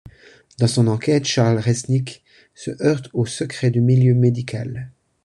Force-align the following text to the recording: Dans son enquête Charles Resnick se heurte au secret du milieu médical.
Dans 0.57 0.65
son 0.65 0.87
enquête 0.87 1.25
Charles 1.25 1.59
Resnick 1.59 2.23
se 2.55 2.71
heurte 2.83 3.11
au 3.13 3.27
secret 3.27 3.69
du 3.69 3.81
milieu 3.81 4.15
médical. 4.15 4.89